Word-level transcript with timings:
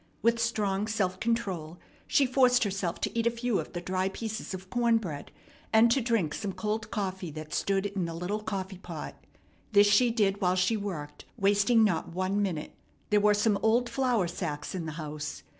With 0.23 0.39
strong 0.39 0.87
self 0.87 1.19
control 1.19 1.77
she 2.07 2.25
forced 2.25 2.63
herself 2.63 2.99
to 3.01 3.15
eat 3.15 3.27
a 3.27 3.29
few 3.29 3.59
of 3.59 3.73
the 3.73 3.81
dry 3.81 4.09
pieces 4.09 4.51
of 4.51 4.71
corn 4.71 4.97
bread, 4.97 5.31
and 5.71 5.91
to 5.91 6.01
drink 6.01 6.33
some 6.33 6.53
cold 6.53 6.89
coffee 6.89 7.29
that 7.29 7.53
stood 7.53 7.85
in 7.85 8.05
the 8.05 8.15
little 8.15 8.41
coffee 8.41 8.79
pot. 8.79 9.13
This 9.73 9.85
she 9.85 10.09
did 10.09 10.41
while 10.41 10.55
she 10.55 10.75
worked, 10.75 11.25
wasting 11.37 11.83
not 11.83 12.15
one 12.15 12.41
minute. 12.41 12.73
There 13.11 13.21
were 13.21 13.35
some 13.35 13.59
old 13.61 13.91
flour 13.91 14.27
sacks 14.27 14.73
in 14.73 14.87
the 14.87 14.93
house. 14.93 15.43